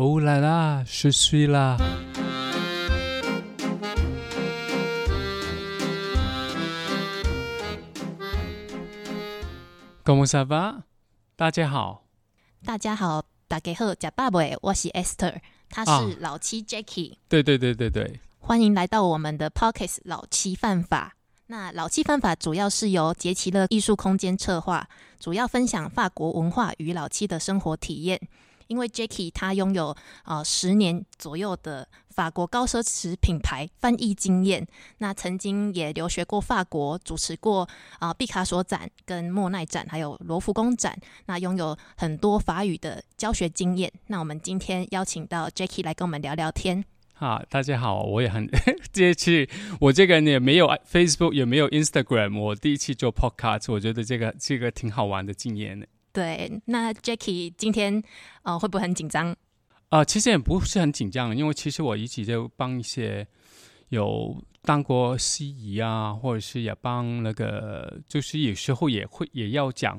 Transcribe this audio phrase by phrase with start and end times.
[0.00, 1.76] Oh là là, je suis là.
[10.04, 10.84] Comment ça va？
[11.34, 12.04] 大家好，
[12.64, 21.16] 大家好，大家好，假爸爸，我是 Esther，他啊是老七 Jackie，、对对对对对，欢迎来到我们的 Pockets 老七犯法。
[21.48, 24.88] 那老七犯法主要是由杰奇乐艺术空间策划，
[25.18, 28.20] 主要分享法国文化与老七的生活体验。
[28.68, 29.94] 因为 Jackie 他拥有
[30.24, 34.66] 呃十年左右的法国高奢侈品牌翻译经验，
[34.98, 37.62] 那曾经也留学过法国，主持过
[37.98, 43.92] 啊、呃毕卡索展、跟莫奈展，还有罗浮宫展，那拥有很多法语的教学经验。
[44.06, 46.84] 那我们今天邀请到 Jackie 来跟我们聊聊天。
[47.14, 48.48] 啊，大家好，我也很
[48.92, 49.48] 这次
[49.80, 55.86] 我这个人也没有 Facebook，也没有 Instagram，我第一次做 Podcast，我觉得这个这个挺好玩的经验的。
[56.18, 58.02] 对，那 Jackie 今天
[58.42, 59.36] 呃会不会很紧张？
[59.90, 63.24] 啊、其实也不是很紧张，因为其实我一直就帮一些
[63.90, 69.96] 有当过司仪啊，或者是也帮那个，就是有时候也会也要讲，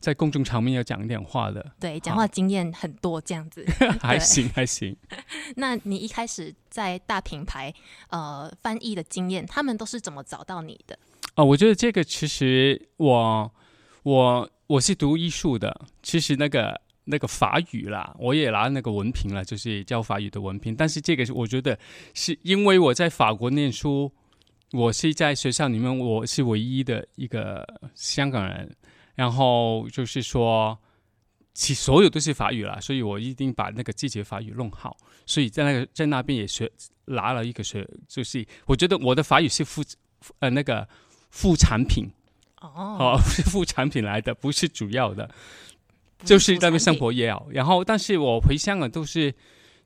[0.00, 3.64] 在公众场面要讲一点话的，对，讲话经验很多这样子。
[4.02, 4.96] 还行还行。
[5.54, 7.72] 那你一开始在大品牌
[8.08, 10.98] 呃翻译的经验，他们都是怎么找到你的？
[11.34, 13.54] 啊、我觉得这个其实我
[14.02, 20.76] 我我是读艺术的，其实那个那个法语啦，我也拿那个文凭了，就是教法语的文凭。
[20.76, 21.76] 但是这个是我觉得
[22.14, 24.12] 是因为我在法国念书，
[24.70, 28.72] 我是在学校里面我是唯一的一个香港人，
[29.16, 30.78] 然后就是说。
[31.52, 34.96] 其所有都是法语啦，所以我一定把那个自己法语弄好。
[35.26, 36.70] 所以在那个在那边也学
[37.06, 39.82] 拿了一个学，就是我觉得我的法语是副
[40.38, 40.88] 呃那个
[41.28, 42.08] 副产品
[42.60, 45.28] 哦，哦， 是副产品来的，不是主要的，
[46.18, 47.48] 不就是那边生活也好。
[47.50, 49.34] 然后，但是我回香港都是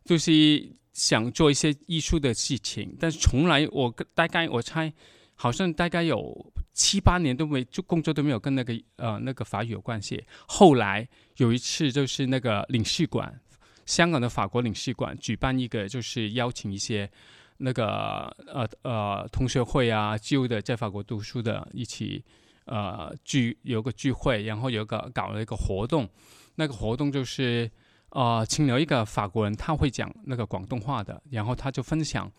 [0.05, 4.93] 就是想做一些艺术的事情，但是从来我大概我猜
[5.35, 10.25] 好像大概有七八年都没就工作都没有跟那个呃那个法语有关系。
[10.47, 13.41] 后来有一次就是那个领事馆，
[13.87, 17.11] 香港的法国领事馆举办一个就是邀请一些。
[17.59, 22.23] 那个呃呃同学会啊，旧的在法国读书的一起
[22.67, 26.09] 呃聚有个聚会，然后有个搞了一个活动，
[26.57, 27.71] 那个活动就是
[28.11, 32.31] 呃请了一个法国人，他会讲那个广东话的，然后他就分享。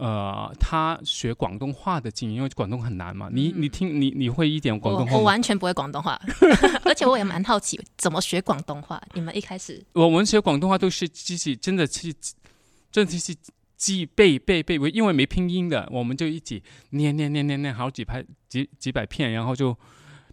[0.00, 3.28] 呃，他学广东话的经验，因为广东很难嘛。
[3.32, 5.18] 你你听你你会一点广东话吗？
[5.18, 6.16] 我完全不会广东话，
[6.84, 9.02] 而且我也蛮好奇怎么学广东话。
[9.14, 12.14] 你们一开始我们学广东话都是自己真的是
[12.92, 13.34] 真的是
[13.78, 19.74] 记背背背，因为没拼音的，我们就一起念念念念念好几排几几百片，然后就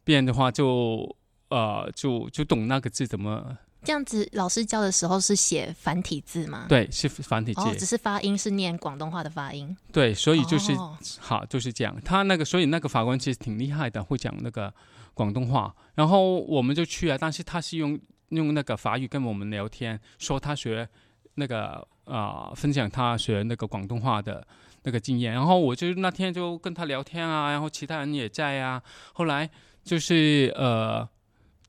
[0.04, 1.16] 变的话就
[1.50, 6.66] 呃就就懂那个字怎么这样子，老师教的时候是写繁体字吗？
[6.68, 9.78] 对是繁体字、哦，只是发音是念广东话的发音。
[9.92, 11.96] 对，所以就是、哦好就是这样。
[12.04, 14.74] 他那个所以那个法官其实挺厉害的，会讲那个
[15.14, 20.90] 广东话，然后我们就去啊，但是他是用用那个法语跟我们聊天，说他学
[21.36, 24.46] 那个啊、分享他学那个广东话的
[24.84, 28.82] 那个经验，然后我就那天就跟他聊天啊，然后其他人也在啊，
[29.14, 29.50] 后来
[29.84, 31.08] 就是呃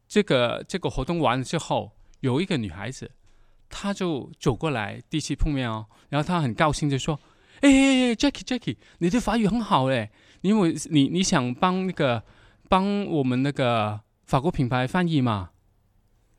[0.06, 3.10] 这个这个活动完了之后，有一个女孩子，
[3.68, 7.18] 她就走过来第一次碰面哦，然后她很高兴就说。
[7.62, 10.10] 哎哎哎，Jackie Jackie，你的法语很好哎，
[10.42, 12.22] 因为你你想帮那个
[12.68, 15.52] 帮我们那个法国品牌翻译嘛？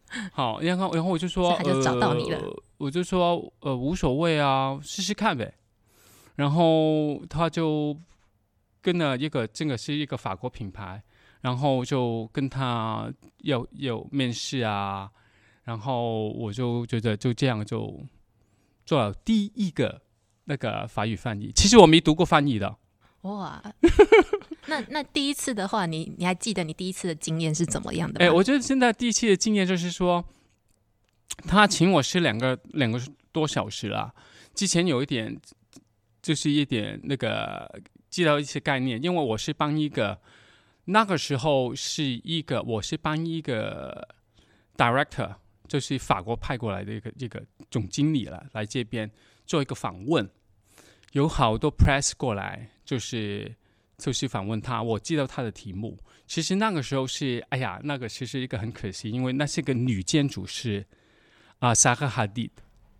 [0.31, 5.53] 好，然后然后我就说，他就找到你了呃，我就说呃无所谓啊，试试看呗。
[6.35, 7.97] 然后他就
[8.81, 11.01] 跟了一个这个是一个法国品牌，
[11.41, 15.09] 然后就跟他要有面试啊，
[15.63, 18.00] 然后我就觉得就这样就
[18.85, 20.01] 做了第一个
[20.45, 21.51] 那个法语翻译。
[21.56, 22.78] 其实我没读过翻译的，
[23.22, 23.62] 哇，
[24.67, 28.19] 那那第一次的话，你你还记得你第一次的经验是怎么样的？
[28.19, 30.23] 哎，我觉得现在第一次的经验就是说，
[31.47, 33.01] 他请我吃两个两个
[33.31, 34.13] 多小时啦。
[34.53, 35.39] 之前有一点，
[36.21, 40.19] 就是一点那个知道一些概念，因为我是帮一个
[40.86, 44.07] 那个时候是一个我是帮一个
[44.75, 45.36] director，
[45.68, 49.09] 就是法国派过来的一个一个总经理了，来这边
[49.45, 50.27] 做一个访问，
[51.12, 53.56] 有好多 press 过来，就是
[53.97, 55.97] 就是访问他，我记得他的题目。
[56.27, 60.85] 其实那个时候是，哎呀，那个其实一个很可惜，因为那是个女建筑师
[61.59, 62.51] 啊，萨哈哈蒂，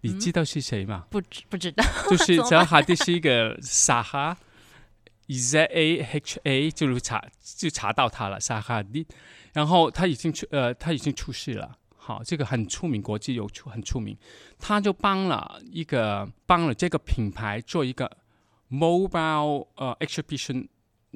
[0.02, 1.06] 你知道是谁吗？
[1.12, 4.36] 不知不知道，就是萨赫哈蒂是一个萨哈
[5.28, 9.06] ，Z A H A，就是查就查到他了，萨哈蒂，
[9.54, 11.78] 然后他已经出呃，他已经出事了。
[11.96, 14.18] 好，这个很出名，国际有出很出名，
[14.58, 18.10] 他就帮了一个帮了这个品牌做一个
[18.72, 20.66] mobile 呃 exhibition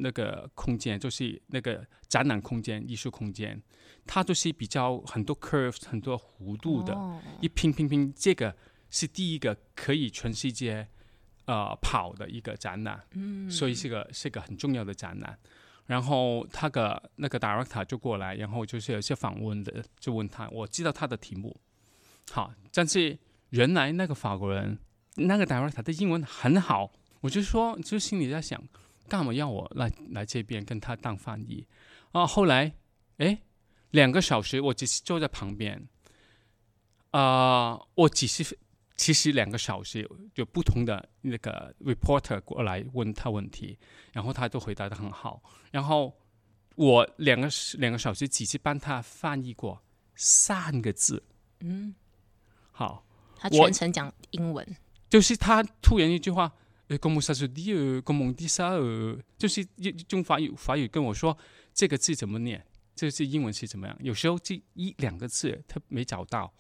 [0.01, 3.61] 那个空间，就是那个展览空间、艺术空间，
[4.05, 7.21] 它就是比较很多 curves 很多弧度的，哦。
[7.39, 8.55] 一拼拼拼，这个
[8.89, 10.87] 是第一个可以全世界
[11.45, 15.37] 呃跑的一个展览，嗯，所以是个是个很重要的展览。
[15.87, 21.59] 然后他的那个 director 就过来，然后就是有些访问的，就问他，我知道他的题目，
[22.31, 23.17] 好，但是
[23.49, 24.77] 原来那个法国人
[25.15, 28.63] 那个 director 的英文很好，我就说，就心里在想，
[29.07, 31.65] 干嘛要我来来这边跟他当翻译？
[32.11, 32.25] 啊？
[32.25, 32.73] 后来，
[33.17, 33.37] 哎，
[33.91, 35.87] 两个小时，我只是坐在旁边，
[37.11, 38.57] 啊、我只是
[38.95, 43.77] 其实两个小时有不同的那个 reporter 过来问他问题，
[44.13, 46.15] 然后他都回答的很好，然后
[46.75, 49.81] 我两个两个小时只是帮他翻译过
[50.15, 51.21] 三个字，
[51.61, 51.93] 嗯，
[52.71, 53.03] 好，
[53.35, 54.65] 他全程讲英文，
[55.09, 56.53] 就是他突然一句话，
[56.91, 61.37] 呃，comment ça se dit，呃，comment dit ça，呃，就是用用法语法语跟我说
[61.73, 62.61] 这个字怎么念，
[62.93, 63.97] 这个字英文是怎么样。
[64.01, 66.53] 有时候这一两个字他没找到，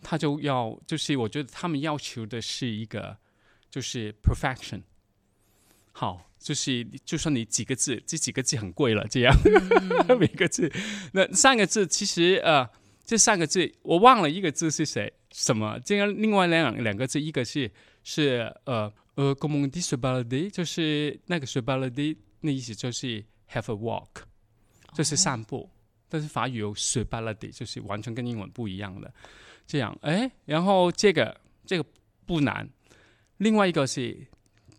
[0.00, 3.18] 他就要就是我觉得他们要求的是一个
[3.70, 4.80] 就是 perfection。
[5.92, 9.36] 好，就是就算你几个字，这几个字很贵了，这样、
[10.18, 10.72] 每个字，
[11.12, 12.66] 那三个字其实呃，
[13.04, 17.70] 这三个字我忘了一个字是谁什么，这样另外两两个字，一个是
[18.02, 24.22] 是呃呃 m on dit se balader，就是那个 se balader，那意思就是 have a walk，
[24.94, 25.68] 就是散步，
[26.08, 29.12] 但是法语有 se balader，就是完全跟英文不一样的。
[29.66, 31.84] 这样，哎，然后这个这个
[32.24, 32.68] 不难，
[33.38, 34.26] 另外一个是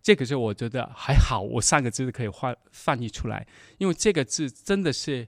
[0.02, 3.46] 这个是我觉得还好，我三个字可以换翻译出来，
[3.80, 5.28] 因为这个字真的是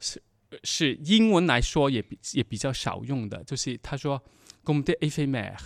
[0.00, 0.22] 是
[0.64, 4.22] 是英文来说也比也比较少用的，就是他说
[4.62, 5.56] “comme des éphémères”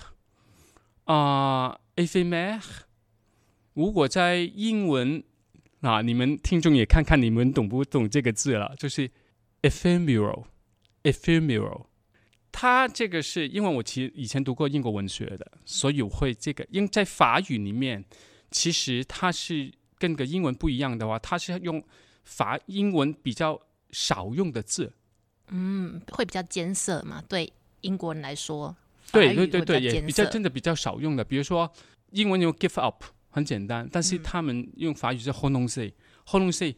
[1.05, 2.63] 啊、e ephemere
[3.73, 5.23] 如果在英文
[5.81, 9.11] 啊，你们听众也看看你们懂不懂这个字了，就是
[9.63, 11.87] ephemeral，ephemeral。
[12.51, 16.65] 它这个是因为我其实以前读过英国文学的，所以我会这个。
[16.71, 18.05] 因为在法语里面，
[18.51, 21.83] 其实它是跟个英文不一样的话，它是用
[22.23, 23.61] 法英文比较
[23.91, 24.93] 少用的字。
[25.49, 27.21] 嗯，会比较艰涩嘛？
[27.29, 28.75] 对英国人来说，
[29.13, 31.25] 对对对对，也比较真的比较少用的。
[31.25, 31.71] 比如说
[32.11, 35.93] 英文有 give up 很简单，但嗯是他们用法语是 hold on say
[36.27, 36.75] hold on say。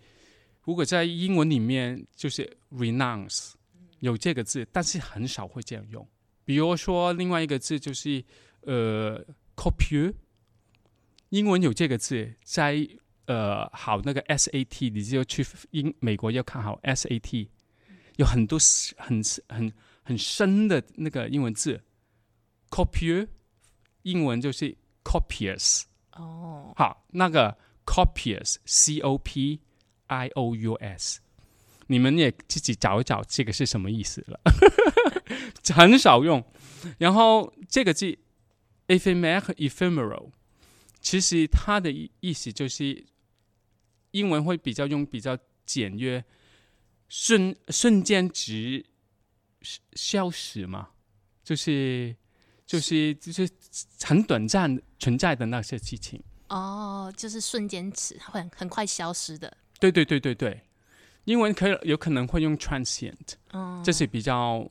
[0.64, 3.52] 如果在英文里面就是 renounce
[4.00, 6.06] 有这个字，但是很少会这样用。
[6.44, 8.25] 比如说另外一个字就是
[8.62, 9.25] 呃
[9.55, 10.12] copieux，
[11.28, 12.87] 英文有这个字，在
[13.26, 17.49] 呃好那个 SAT，你就去英美国要看好 SAT，
[18.17, 18.58] 有很多
[18.96, 21.81] 很很很深的那个英文字
[22.76, 23.26] copieux，
[24.02, 25.84] 英文就是 copious。
[26.12, 27.56] 哦，好，那个
[27.87, 29.61] copious，c o p
[30.08, 31.20] i o u s，
[31.87, 34.40] 你们也自己找一找这个是什么意思了，
[35.75, 36.44] 很少用。
[36.99, 38.19] 然后这个字
[38.88, 40.31] ephemer ephemeral，
[41.00, 43.06] 其实它的意意思就是
[44.11, 46.23] 英文会比较用比较简约，
[47.08, 48.84] 瞬瞬间值
[49.94, 50.90] 消失嘛，
[51.43, 52.14] 就是
[52.66, 53.48] 就是就是
[54.02, 56.23] 很短暂存在的那些事情。
[56.49, 59.56] 哦，就是瞬间词，会很很快消失的。
[59.80, 60.61] 对对对对对，
[61.25, 64.68] 英文可以有可能会用 transient，哦，这是比较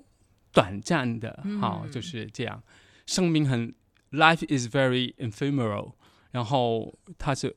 [0.52, 2.62] 短暂的，好、就是这样。
[3.06, 3.74] 生命很
[4.12, 5.94] life is very ephemeral，
[6.32, 7.56] 然后它是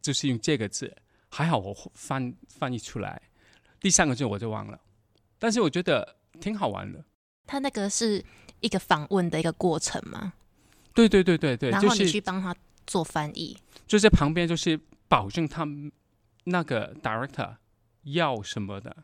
[0.00, 0.94] 就是用这个字，
[1.30, 3.22] 还好我翻翻译出来，
[3.80, 4.80] 第三个字我就忘了，
[5.38, 7.04] 但是我觉得挺好玩的。
[7.46, 8.24] 他那个是
[8.62, 10.32] 一个访问的一个过程嘛，
[10.94, 13.56] 对对对对对，然后你去帮他做翻译。
[13.86, 15.92] 就在旁边，就是保证他们
[16.44, 17.56] 那个 director
[18.04, 18.96] 要什么的，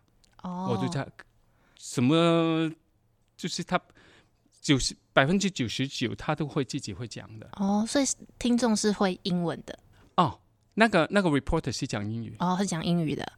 [0.43, 1.07] 哦，我就在
[1.77, 2.73] 什么，
[3.37, 3.79] 就是他
[4.61, 7.49] 九十百分之九十九，他都会自己会讲的。
[7.57, 8.05] 哦，所以
[8.39, 9.79] 听众是会英文的，
[10.17, 10.41] 哦，
[10.75, 13.31] 那个那个 reporter 是讲英语，哦，是讲英语的。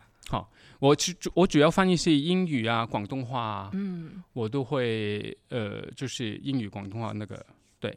[0.78, 7.44] 我主我主要翻译是英语啊、广东话啊，嗯，我都会呃，就是英语、广东话那个
[7.78, 7.96] 对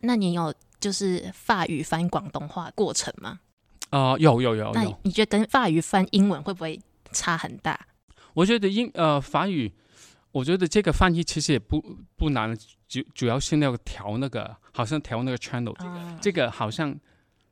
[0.00, 3.40] 那你有就是法语翻广东话过程吗？
[3.90, 6.80] 啊、有有有那有，你觉得跟法语翻英文会不会
[7.12, 7.88] 差很大？
[8.34, 9.72] 我觉得英呃法语，
[10.30, 11.84] 我觉得这个翻译其实也不
[12.16, 16.96] 不难，主主要是那个调那个，好像调那个 channel，、啊这个好像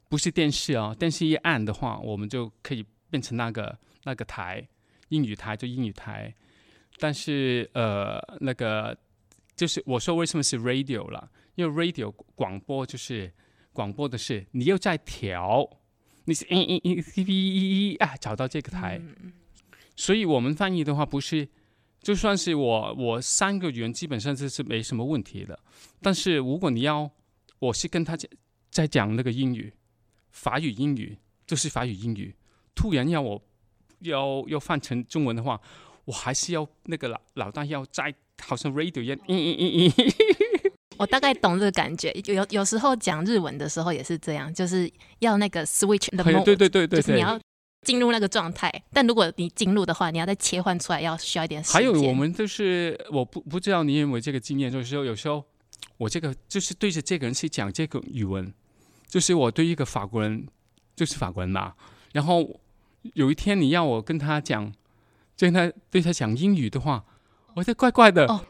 [0.08, 3.76] 不是电视哦，电视一按的话，我们就可以变成那个
[4.08, 4.66] 那个台，
[5.10, 6.34] 英语台就英语台，
[6.98, 8.96] 但是呃，那个
[9.54, 13.30] 就是我说为什么是 radio 了，因为 radio 广播就是
[13.72, 15.68] 广播的是你又在调，
[16.24, 18.98] 你是嗯嗯嗯 C V 啊找到这个台，
[19.94, 21.48] 所以我们翻译的话不是。
[22.00, 25.58] 就算是我，我三个语言基本上这是没什么问题的。
[26.00, 27.10] 但是如果你要，
[27.58, 28.30] 我是跟他讲
[28.70, 29.74] 在讲那个英语，
[30.30, 32.36] 法语英语就是法语英语，
[32.72, 33.42] 突然要我
[34.00, 35.60] 要要换成中文的话，
[36.04, 40.12] 我还是要那个老老大要再好像 radio 一样，嗯嗯嗯嗯。
[40.96, 44.90] 我大概懂这个感觉，有有时候讲日文的时候也是这样，就是
[45.20, 47.38] 要那个 switch the mode，对对对对，就是你要。
[47.82, 51.74] 进入那个状态，但如果你进入的话，你要再切换出来，要需要一点时间。
[51.74, 55.42] 还有，我们就是我不不知道你有没有这个经验，就是说有时候
[55.96, 58.52] 我这个就是对着这个人去讲这个语文，
[59.06, 60.44] 就是我对一个法国人，
[60.96, 61.72] 就是法国人嘛。
[62.12, 62.60] 然后
[63.14, 64.72] 有一天你要我跟他讲，
[65.36, 67.04] 跟他对他讲英语的话，
[67.54, 68.26] 我觉得怪怪的。
[68.26, 68.44] 哦，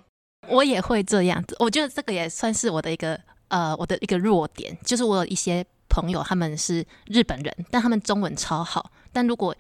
[0.49, 1.57] 我也会这样子。
[1.59, 5.65] 我觉得这个也算是我的一个呃，我的一个弱点，就是我有一些。
[5.91, 8.93] 朋友他们是日本人，但他们中文超好。
[9.11, 9.57] 但如果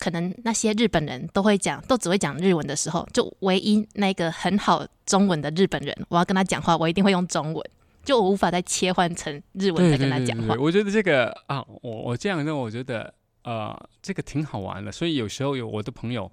[0.00, 7.64] 可能那些日本人都会讲，都只会讲日文的时候，就唯一那个很好中文的日本人，我要跟他讲话，我一定会用中文，
[8.04, 10.56] 就我无法再切换成日文再跟他讲话。
[10.58, 14.90] 我觉得这个啊，我我这样认为，我觉得呃，这个挺好玩的。
[14.92, 16.30] 所以有时候有我的朋友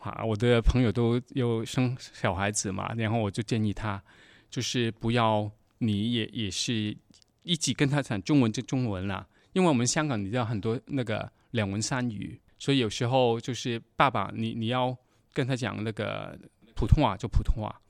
[0.00, 4.02] 啊，我的朋友都有生小孩子嘛，然后我就建议他，
[4.50, 6.96] 就是不要你也也是。
[7.44, 14.94] 一起跟他讲中文就中文了，因为我们香港你知道很多那个两文三语，所以有时候就是爸爸你你要
[15.32, 16.38] 跟他讲那个
[16.74, 17.80] 普通话就普通话，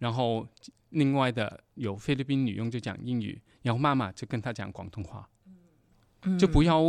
[0.00, 0.46] 然后
[0.90, 5.26] 另外的有菲律宾女佣就讲英语，然后妈妈就跟他讲广东话，
[6.38, 6.82] 就不要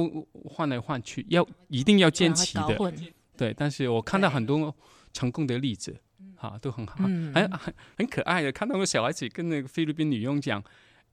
[0.46, 2.94] 换来换去，要一定要坚持的，
[3.36, 3.54] 对。
[3.54, 4.76] 但是我看到很多
[5.14, 5.96] 成功的例子，
[6.36, 10.64] 哈，都很好，很很很可爱的，看到个小孩子跟那个菲律宾女佣讲，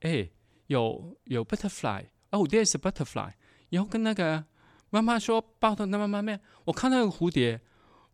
[0.01, 0.29] 哎。
[0.69, 3.31] 有有 butterfly，哦，there's a butterfly。
[3.69, 4.43] 然后跟那个
[4.89, 7.61] 妈妈说抱到那妈妈面，我看到个蝴蝶，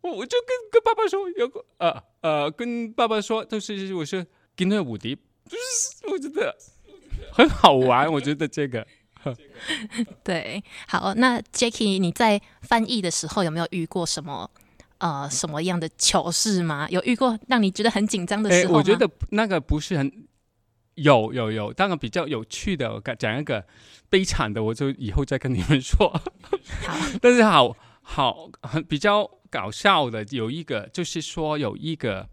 [0.01, 4.27] 我我就跟跟爸爸说有个呃呃，跟爸爸说都是我说
[4.57, 6.53] 跟那个蝴蝶，就是我觉得
[7.33, 8.85] 很好玩，我觉得这个。
[10.25, 14.51] 对，好，那 Jackie，你在翻译的时候有没有遇过什么
[14.99, 16.89] 呃什么样的糗事吗？
[16.91, 18.79] 有遇过让你觉得很紧张的时候吗？
[18.79, 20.27] 我觉得那个不是很。
[20.97, 23.65] 有有有，当然比较有趣的，我讲一个
[24.11, 26.11] 悲惨的，我就以后再跟你们说。
[26.87, 32.29] 好， 但是好好很比较搞笑的，有一个就是说有一个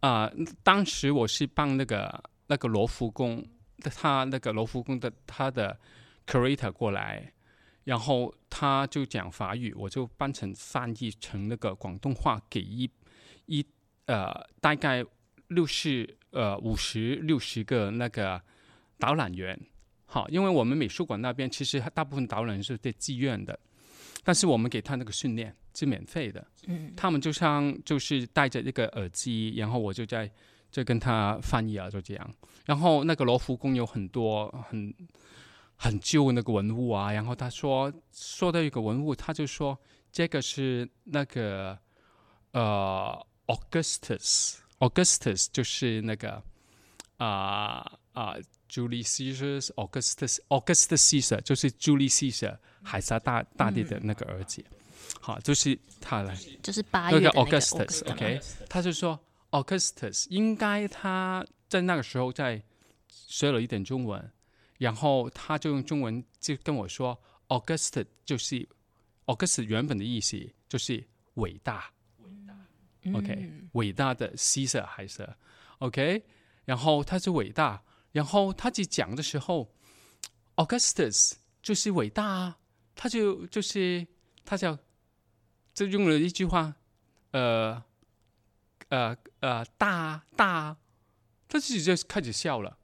[0.00, 0.30] 啊，
[0.62, 3.44] 当时我是帮那个那个罗浮宫
[3.78, 5.76] 的他那个罗浮宫的他的
[6.26, 7.32] curator 过来，
[7.84, 12.90] 然后他就讲法语，我就帮成翻译成那个广东话给一
[13.46, 13.64] 一
[14.06, 15.04] 呃大概
[15.48, 16.16] 六十。
[16.32, 18.38] 呃，五十六十个那个
[18.98, 19.58] 导览员，
[20.04, 23.58] 好，因为我们美术馆那边其实大部分导览是在自愿的，
[24.22, 30.30] 但是我们给他那个训练是免费的，嗯，他们就像就是戴着那个耳机，然后我就在
[30.70, 32.34] 在跟他翻译啊，就这样。
[32.66, 34.94] 然后那个罗浮宫有很多很
[35.76, 39.78] 很旧那个文物啊，然后他说说到一个文物，他就说
[40.10, 41.78] 这个是那个
[42.52, 44.56] 呃 Augustus。
[44.78, 46.42] Augustus 就是那个
[47.16, 48.36] 啊啊
[48.68, 54.62] ，Julius Caesar，Augustus Augustus Caesar 就是 Julius Caesar 海撒大大帝的那个儿子，
[55.18, 59.18] 好，就是他来，就是八月那个 Augustus，OK，他就说
[59.50, 62.62] Augustus 应该他在那个时候在
[63.08, 64.30] 学了一点中文，
[64.78, 68.68] 然后他就用中文就跟我说，Augustus 就是
[69.26, 71.92] Augustus 原本的意思就是伟大。
[73.14, 75.28] OK，伟大的 Caesar 还是
[75.78, 76.24] OK，
[76.64, 79.72] 然后他是伟大，然后他去讲的时候
[80.56, 82.58] ，Augustus 就是伟大啊，
[82.96, 84.06] 他就就是
[84.44, 84.76] 他叫
[85.72, 86.74] 就用了一句话，
[87.30, 87.84] 呃
[88.88, 90.76] 呃呃大大，
[91.46, 92.76] 他自己就开始笑了，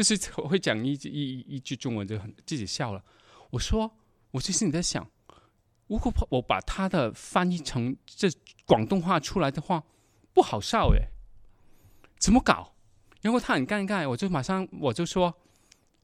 [0.00, 0.16] 就是
[0.48, 3.04] 会讲一句一一句中文就很自己笑了。
[3.50, 3.90] 我说，
[4.30, 5.06] 我其实你在想。
[5.88, 8.30] 如果我把他的翻译成这
[8.64, 9.84] 广东话出来的话，
[10.32, 11.08] 不好笑诶，
[12.18, 12.72] 怎么搞？
[13.20, 15.34] 然后他很尴尬，我就马上我就说，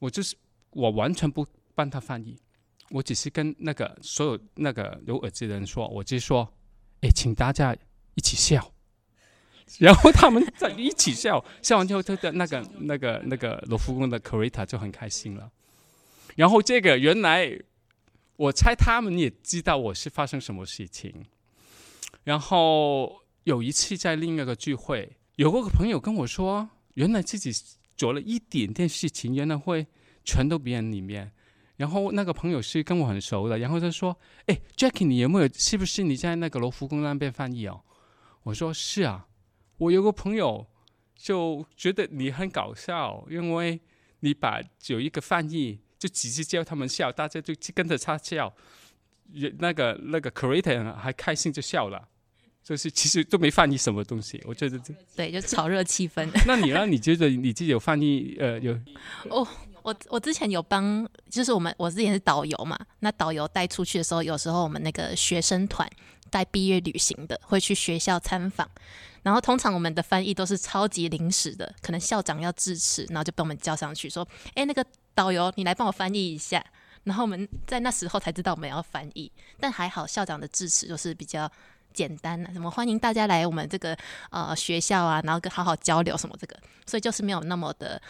[0.01, 0.37] 我就是
[0.71, 2.37] 我完全不帮他翻译，
[2.91, 6.53] 我只是跟那个所有那个有耳机的人说，我就说，
[7.01, 7.75] 哎，请大家
[8.15, 8.73] 一起笑，
[9.79, 15.51] 然后他们在一起笑，笑完之后，他的那个那个那个罗浮宫的 c u r a t a 就很开心了，
[16.37, 17.59] 然后这个原来。
[18.39, 21.25] 我猜他们也知道我是发生什么事情，
[22.25, 27.51] 然后有一次在另一个聚会，有个朋友跟我说，原来自己
[27.97, 29.87] 做了一点点事情，原来会
[30.23, 31.33] 传到别人里面。
[31.79, 35.49] 然后那个朋友是跟我很熟的，然后他说：“哎，Jackie，你有没有？
[35.55, 37.81] 是不是你在那个罗浮宫那边翻译哦？”
[38.45, 39.27] 我说：“是啊，
[39.79, 40.67] 我有个朋友
[41.15, 43.81] 就觉得你很搞笑，因为
[44.21, 48.55] 你把有一个翻译就只是叫他们笑，大家就跟着他笑，
[49.59, 52.09] 那个那个 creator 还开心就笑了。”
[52.67, 54.77] 就是其实都没翻译什么东西，我觉得
[55.15, 56.29] 对，就炒热气氛。
[56.49, 56.85] 那你呢？
[56.85, 58.37] 你觉得你自己有翻译？
[58.41, 58.77] 呃，有
[59.31, 59.47] 哦。
[59.85, 65.89] 我我之前有帮，就是我们我之前是导游嘛，那导游带出去的时候，有时候我们那个学生团
[66.29, 68.69] 带毕业旅行的会去学校参访，
[69.27, 76.65] 然后通常我们的翻译都是超级临时的，可能校长要致辞，然后就被我们叫上去说：“哎，那个导游，你来帮我翻译一下。”
[77.03, 81.51] 然后我们在那时候才知道我们要翻译，但还好校长的致辞就是比较
[81.93, 83.99] 简单的，什么欢迎大家来我们这个
[84.31, 86.57] 呃学校啊，然后跟好好交流什么这个，
[86.87, 88.01] 所以就是没有那么的。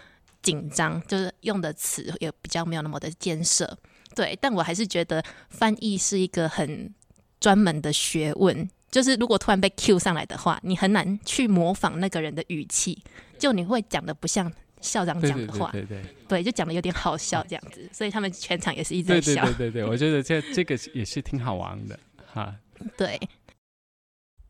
[0.42, 3.76] 紧张就是用的词也比较没有那么的艰涩，
[4.14, 5.20] 对，但我还是觉得
[5.50, 6.94] 翻译是一个很
[7.40, 8.70] 专门的学问。
[8.90, 13.02] 就是如果突然被 Q 上来的话，你很难去模仿那个人的语气，
[13.38, 14.50] 就你会讲的不像
[14.80, 17.88] 校长讲的话，对对对，就讲的有点好笑这样子。
[17.92, 19.44] 所以他们全场也是一直在笑。
[19.44, 21.98] 对对对对， 我觉得这这个也是挺好玩的
[22.32, 22.54] 哈。
[22.96, 23.20] 对，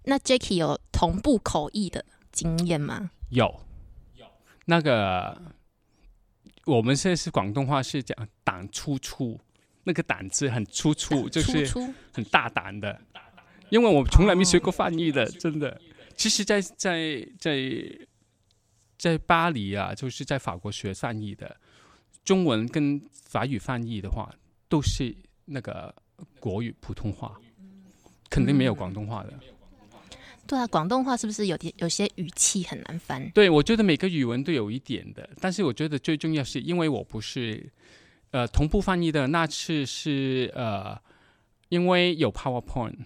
[0.05, 3.11] 那 Jacky 有同步口译的经验吗？
[3.31, 3.63] 有，
[4.15, 4.27] 有
[4.67, 5.41] 那个。
[6.67, 9.39] 我们现在是广东话，是讲胆粗粗，
[9.85, 11.65] 那个胆子很粗粗，就是
[12.13, 13.01] 很大胆的。
[13.71, 15.81] 因为我从来没学过翻译的，真的。
[16.17, 17.99] 其实，在在在
[18.97, 21.57] 在巴黎啊，就是在法国学翻译的，
[22.25, 24.35] 中文跟法语翻译的话，
[24.69, 25.95] 都是那个
[26.41, 27.39] 国语普通话，
[28.31, 29.35] 肯定没有广东话的。
[30.47, 33.29] 对啊，广东话是不是有点有些语气很难翻？
[33.33, 37.69] 对，我觉得每个语文都有一点的，但是我觉得最重要是因为我不是
[38.31, 40.97] 呃同步翻译的那次是呃
[41.69, 42.97] 因为有 PowerPoint，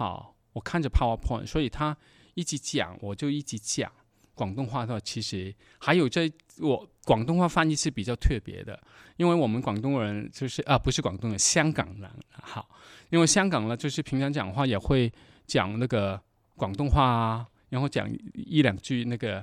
[0.00, 1.94] 好，我看着 PowerPoint，所以他
[2.32, 3.92] 一直讲，我就一直讲
[4.32, 6.26] 广东话的，其实还有这
[6.60, 8.82] 我广东话翻译是比较特别的，
[9.18, 12.66] 因为我们广东人就是啊不是广东人，香港人好，
[13.10, 15.12] 因为香港呢就是平常讲话也会
[15.46, 16.18] 讲那个。
[16.56, 19.42] 广东话啊，然后讲一两句那个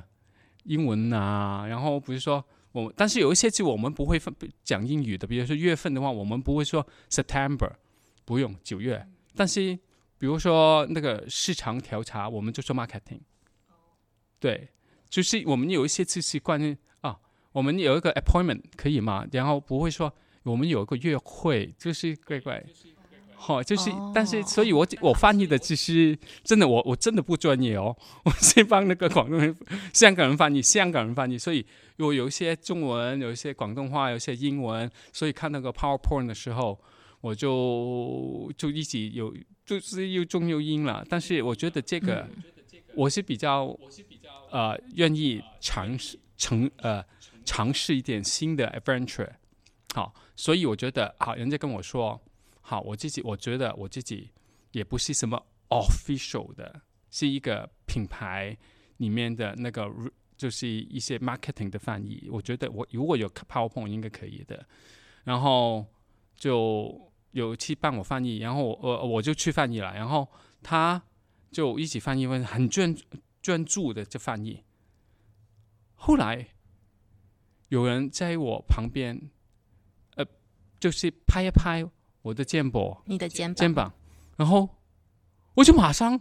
[0.66, 4.32] 英文啊，然后不是说我，但是有一些字我们不会分
[4.64, 7.72] 讲英语的，比如说月份的话，我们不会说 September，
[8.24, 9.04] 不用九月。
[9.36, 9.80] 但是
[10.18, 13.20] 比如说那个市场调查，我们就做 marketing。
[14.40, 14.70] 对，
[15.10, 17.18] 就是我们有一些就是关于啊，
[17.52, 19.26] 我们有一个 appointment 可以吗？
[19.32, 22.64] 然后不会说我们有一个约会，就是乖乖。
[23.40, 29.56] 好，就是，但是，所以我我翻译的其实真的，我我真的不专业哦， 我是帮那个广东人、
[29.94, 31.64] 香港人翻译，香港人翻译，所以
[31.98, 36.80] 我有一些中文，有一些广东话，有一些英文，所以看那个 PowerPoint 的时候，
[37.22, 39.34] 我就就一起有，
[39.66, 41.06] 就是又中又英了。
[41.08, 42.28] 但是我觉得这个，
[42.96, 47.04] 我是比较，我是比较呃愿意尝试尝呃
[47.46, 49.32] 尝试一点新的 adventure。
[49.94, 52.20] 好，所以我觉得好，人家跟我说。
[52.62, 54.30] 好，我自己我觉得我自己
[54.74, 58.58] 也不是什么 official 的，是一个品牌
[58.98, 59.90] 里面的那个，
[60.36, 62.28] 就是一些 marketing 的翻译。
[62.30, 64.66] 我觉得我如果有 PowerPoint 应该可以的。
[65.24, 65.86] 然后
[66.36, 67.07] 就
[67.38, 70.28] 有去帮我翻译，然后我我我就去翻译了，然后
[70.64, 71.02] 他
[71.52, 72.96] 就一起翻译，很专
[73.42, 74.64] 专注的就翻译。
[75.96, 76.48] 后来
[77.70, 79.30] 有人在我旁边，
[80.16, 80.26] 呃，
[80.80, 81.88] 就是拍一拍。
[82.24, 83.94] 我的肩膀，你的肩膀，肩膀，
[84.36, 84.68] 然后
[85.54, 86.20] 我就马上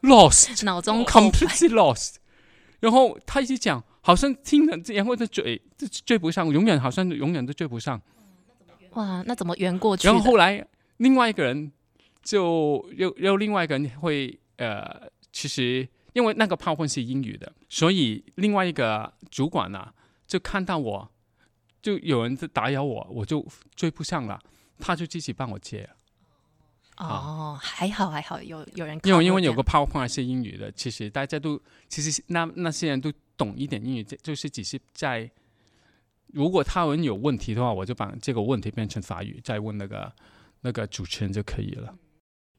[0.00, 2.16] lost，脑中 completely lost。
[2.80, 8.02] 然后他一直讲，好像听着，然后的嘴就追不上，永远好像永远都追不上。
[8.94, 10.06] 哇，那怎么圆过去？
[10.06, 11.70] 然后后来另外一个人
[12.22, 19.92] 就又又另外一个人会呃，其实因为那个炮混是英语的，所以另外一个主管呢
[20.26, 21.08] 就看到我。
[21.80, 24.40] 就有人在打扰我，我就追不上了，
[24.78, 25.90] 他就自己帮我接。
[26.96, 29.00] 哦，还好还好，有有人。
[29.02, 35.28] 因为因为有个 PowerPoint 是英语的，其实大家都其实那那些人都懂一点英语，就是只是在
[36.32, 40.12] 如果他们有问题的话，我就把这个问题变成法语，再问那个
[40.62, 41.94] 那个主持人就可以了。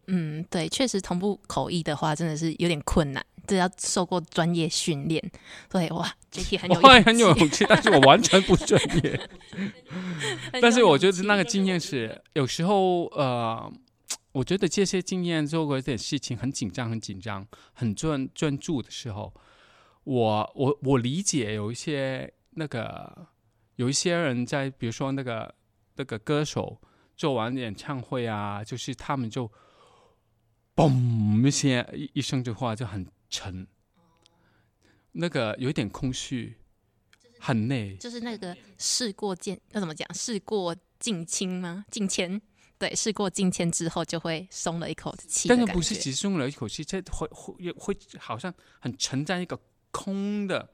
[0.08, 3.26] 嗯，对，确实同步口译的话，真的是有点困难。
[3.46, 5.22] 这要受过专业训练，
[5.70, 9.30] 对哇，Jacky 很有 很有勇气，但是我完全不专业。
[10.62, 13.70] 但是我觉得那个经验是，有时候呃，
[14.32, 19.34] 我觉得这些经验做过一点事情很紧张、很紧张、很专专注的时候，
[20.06, 23.28] 我我我理解有一些那个
[23.76, 25.54] 有一些人在，比如说那个
[25.96, 26.80] 那个歌手
[27.16, 29.52] 做完演唱会啊，就是他们就
[30.76, 33.68] 嘣一些一一声的话就很沉，
[35.14, 36.56] 那个有一点空虚，
[37.40, 37.96] 很累。
[37.98, 40.12] 就是那个事过境要怎么讲？
[40.14, 41.86] 事过境迁吗？
[41.90, 42.42] 境迁。
[42.80, 45.48] 对，事过境迁之后，就会松了一口气。
[45.48, 49.60] 但是不是只松了一口气，这会会会好像很沉在一个
[49.92, 50.70] 空的。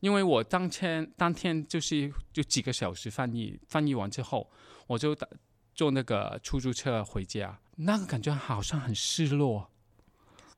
[0.00, 4.50] 因为我当天当天就是就几个小时翻译，翻译完之后，
[4.86, 5.26] 我就打
[5.74, 9.70] 坐那个出租车回家，那个感觉好像很失落，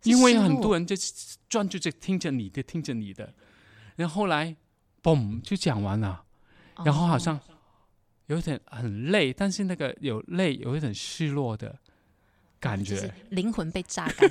[0.05, 0.97] 因为很多人就
[1.49, 3.35] 专注着听着你的，听着你的，
[3.97, 4.57] 然后来
[5.03, 6.25] 嘣就讲完了，
[6.85, 7.39] 然后好像。
[8.27, 11.77] 有点很累，但是那个有累，有一点失落的
[12.59, 14.31] 感觉，灵魂被榨干，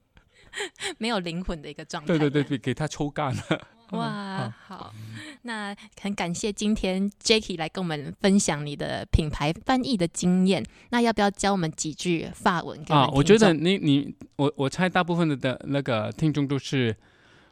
[0.98, 2.06] 没有灵魂的一个状态。
[2.08, 3.68] 对对对对，给他抽干了。
[3.96, 4.94] 哇，好，
[5.42, 10.64] 那很感谢今天 Jacky 来跟我们分享你的品牌翻译的经验。
[10.90, 12.80] 那要不要教我们几句法文？
[12.88, 16.96] 啊，我觉得你你我我猜大部分的的那个听众都是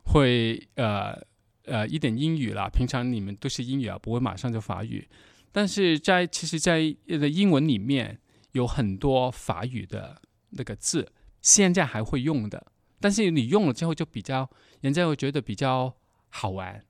[0.04, 1.18] 会呃
[1.64, 5.08] 呃一点英语啦，平常你们都是英语啊，不会马上就法语。
[5.54, 8.18] 但是在其实，在的英文里面
[8.52, 12.66] 有很多法语的那个字，现在还会用的。
[12.98, 14.48] 但是你用了之后，就比较
[14.80, 15.94] 人家会觉得比较
[16.32, 16.82] 好玩。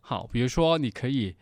[0.00, 1.34] 好，比如说你可以，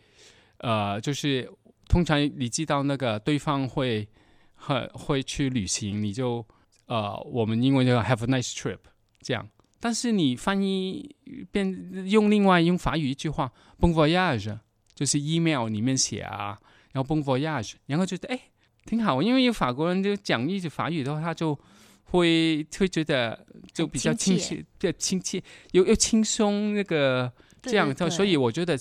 [0.57, 1.49] 呃，就是
[1.87, 4.09] 通常你知道那个对方会
[4.55, 6.45] 会会去旅行，你就
[6.87, 8.79] 呃，我们英文叫 have a nice trip
[9.21, 9.47] 这样。
[9.79, 11.15] 但是你翻译
[11.51, 14.57] 变用另外用法语一句话 bon voyage。
[14.95, 16.57] 就是 email 里面写啊，
[16.93, 18.39] 然后 bon voyage，然后觉得哎
[18.85, 21.59] 挺好，因为有法国人就讲一句法语的话，他就
[22.05, 28.77] 会会觉得就比较亲切，比较亲切，又又轻松那个这样，所以我觉得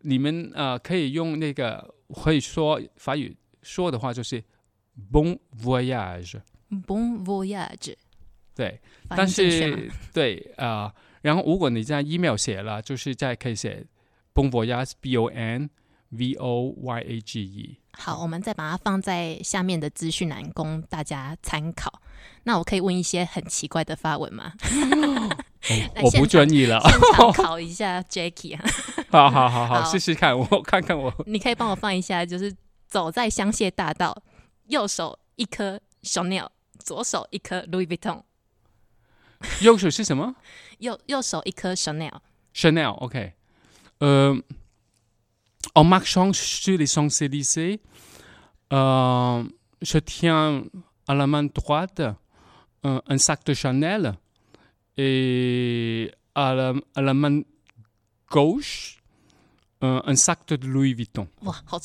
[0.00, 4.42] 你们呃可以用那个可以说法语说的话就是
[5.12, 7.94] bon voyage，bon voyage，
[8.54, 13.86] 对，但是对啊，然后如果你在 email 写了，就是在可以写。
[14.34, 15.68] Bon voyage, B O N
[16.08, 17.78] V O Y A G E。
[17.92, 22.00] 好，我们再把它放在下面的资讯栏供大家参考。
[22.44, 24.52] 那我可以问一些很奇怪的发文吗？
[26.02, 28.64] 我不专业了，现场考一下 Jacky 啊。
[29.10, 31.12] 好好好好，试试看，我看看我。
[31.26, 32.54] 你可以帮我放一下，就是
[32.88, 34.22] 走在香榭大道，
[34.66, 38.22] 右手一颗 Chanel，左手一颗 Louis Vuitton。
[39.60, 40.34] 右手是什么？
[40.78, 42.12] 右右手一颗 Chanel。
[42.54, 43.34] Chanel，OK。
[44.00, 44.42] Euh,
[45.74, 47.80] en marchant sur les Champs-Élysées,
[48.72, 49.44] euh,
[49.80, 50.64] je tiens
[51.07, 52.01] à la main droite
[52.83, 54.13] un, sac de Chanel
[54.97, 57.41] et à la, à la main
[58.29, 59.01] gauche
[59.81, 61.27] un, sac de Louis Vuitton.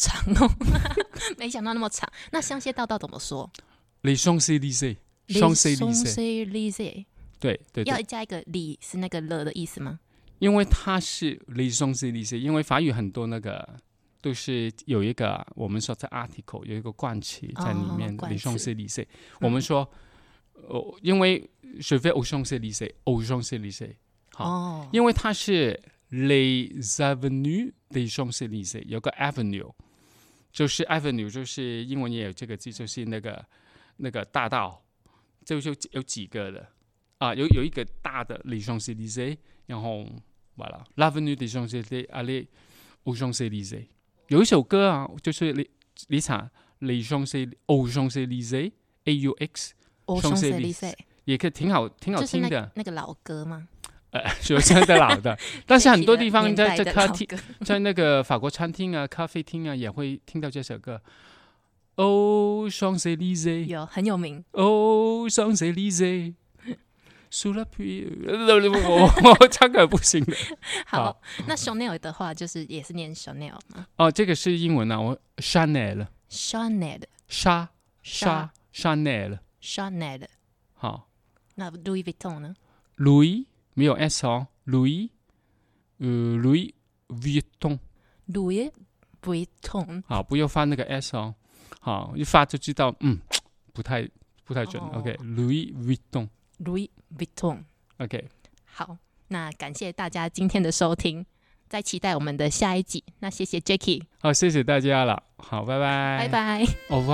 [4.02, 4.98] Les Champs-Élysées.
[5.28, 7.06] Champs-Élysées.
[7.38, 7.84] 对对对。
[7.84, 9.98] 要加一个“里”是那个“了”的意思吗？
[10.38, 13.76] 因为它是 les Champs-Élysées，因为法语很多那个
[14.21, 19.07] 都是有一个，我们说在 article 有一个冠词在里面，李松 C 里 C。
[19.39, 19.89] 我们说，
[20.53, 21.49] 哦，因为
[21.81, 23.97] 除非欧松 C 里 C，欧松 C 里 C。
[24.33, 29.73] 好，因为它是 le avenue，里双 C 里 C 有个 avenue，
[30.51, 33.45] 就是 avenue，就是英文也有这个字，就是那个
[33.97, 34.83] 那个大道，
[35.45, 36.67] 就就有几个的
[37.19, 40.05] 啊，有有一个大的李松 C 里 C，然后
[40.55, 42.47] 完了，la avenue de 双 C 里 C，alle
[43.03, 43.89] 欧双 C 里 C。
[44.29, 45.69] 有一首歌啊就是李
[46.07, 48.71] 李想李双 say o 双 say lisa
[49.05, 50.93] aux 双 say lisa
[51.25, 52.71] 也可以挺好挺好听的。
[52.75, 53.67] 那个老歌吗？
[54.11, 55.37] 呃 学生的老的。
[55.67, 57.27] 但是很多地方在在咖啡
[57.65, 61.01] 在那个法国餐厅啊咖啡厅啊也会听到这首歌。
[61.95, 64.43] o 双 say lisa 有很有名。
[64.51, 66.33] o 双 say lisa
[67.29, 70.33] 输了皮，我我唱歌不行的。
[70.85, 73.87] 好，那 Chanel 的话就是也是念 Chanel 吗？
[73.97, 77.69] 哦，这个是英文啊，我 Chanel，Chanel，沙
[78.01, 80.27] 沙 Chanel，Chanel。
[80.73, 81.09] 好，
[81.55, 82.55] 那 Louis Vuitton 呢
[82.97, 85.09] ？Louis 没有 S 哦，Louis，
[85.97, 86.73] 呃，Louis
[87.09, 88.71] Vuitton，Louis
[89.21, 90.03] Vuitton。
[90.07, 91.35] 好，不要发那个 S 哦，
[91.81, 93.19] 好，一发就知道，嗯，
[93.73, 94.07] 不太
[94.45, 94.81] 不太准。
[94.81, 96.29] OK，Louis Vuitton。
[96.63, 98.27] Louis Vuitton，OK。
[98.65, 101.25] 好，那感谢大家今天的收听，
[101.69, 103.03] 再期待我们的下一集。
[103.19, 106.65] 那谢谢 Jackie，好，谢谢大家了，好，拜拜，拜拜。
[106.89, 107.05] Oh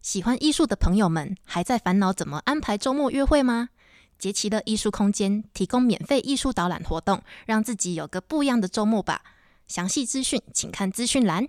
[0.00, 3.68] 喜欢艺术的朋友们，还在烦恼怎么安排周末约会吗？
[4.18, 9.22] 杰奇的艺术空间提供免费艺术导览活动，让自己有个不一样的周末吧。
[9.68, 11.46] 详细资讯请看资讯栏。